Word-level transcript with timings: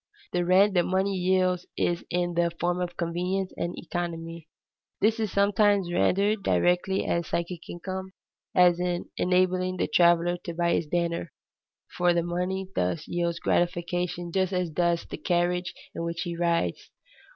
_The 0.31 0.43
rent 0.45 0.73
that 0.73 0.85
money 0.87 1.13
yields 1.15 1.67
is 1.77 2.03
in 2.09 2.33
the 2.33 2.49
form 2.59 2.81
of 2.81 2.97
convenience 2.97 3.53
and 3.55 3.75
economy. 3.77 4.49
This 4.99 5.19
is 5.19 5.31
sometimes 5.31 5.93
rendered 5.93 6.41
directly 6.41 7.05
as 7.05 7.27
psychic 7.27 7.69
income, 7.69 8.13
as 8.55 8.79
in 8.79 9.11
enabling 9.17 9.77
the 9.77 9.87
traveler 9.87 10.37
to 10.37 10.55
buy 10.55 10.73
his 10.73 10.87
dinner, 10.87 11.31
for 11.99 12.15
the 12.15 12.23
money 12.23 12.67
thus 12.73 13.07
yields 13.07 13.37
gratification 13.37 14.31
just 14.31 14.53
as 14.53 14.71
does 14.71 15.05
the 15.05 15.17
carriage 15.17 15.71
in 15.93 16.03
which 16.03 16.21
he 16.21 16.35
rides. 16.35 16.89